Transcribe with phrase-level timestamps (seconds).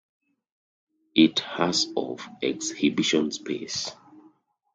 [1.13, 3.91] It has of exhibition space.